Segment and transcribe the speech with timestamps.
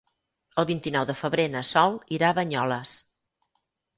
[0.61, 2.95] El vint-i-nou de febrer na Sol irà a Banyoles.